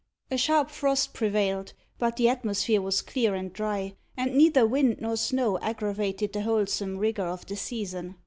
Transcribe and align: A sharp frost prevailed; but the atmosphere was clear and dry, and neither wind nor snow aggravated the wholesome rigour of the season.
A 0.31 0.37
sharp 0.39 0.71
frost 0.71 1.13
prevailed; 1.13 1.73
but 1.99 2.15
the 2.15 2.27
atmosphere 2.27 2.81
was 2.81 3.03
clear 3.03 3.35
and 3.35 3.53
dry, 3.53 3.93
and 4.17 4.35
neither 4.35 4.65
wind 4.65 4.97
nor 4.99 5.15
snow 5.15 5.59
aggravated 5.59 6.33
the 6.33 6.41
wholesome 6.41 6.97
rigour 6.97 7.27
of 7.27 7.45
the 7.45 7.55
season. 7.55 8.15